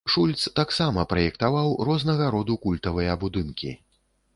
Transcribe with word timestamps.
Шульц 0.11 0.37
таксама 0.59 1.03
праектаваў 1.11 1.71
рознага 1.91 2.33
роду 2.37 2.59
культавыя 2.67 3.23
будынкі. 3.27 3.71